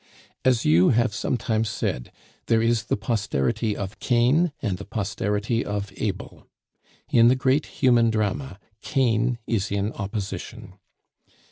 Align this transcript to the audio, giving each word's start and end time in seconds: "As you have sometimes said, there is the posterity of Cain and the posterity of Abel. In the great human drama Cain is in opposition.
"As 0.43 0.65
you 0.65 0.89
have 0.89 1.13
sometimes 1.13 1.69
said, 1.69 2.11
there 2.47 2.59
is 2.63 2.85
the 2.85 2.97
posterity 2.97 3.77
of 3.77 3.99
Cain 3.99 4.51
and 4.59 4.79
the 4.79 4.83
posterity 4.83 5.63
of 5.63 5.93
Abel. 5.95 6.47
In 7.09 7.27
the 7.27 7.35
great 7.35 7.67
human 7.67 8.09
drama 8.09 8.57
Cain 8.81 9.37
is 9.45 9.71
in 9.71 9.91
opposition. 9.93 10.73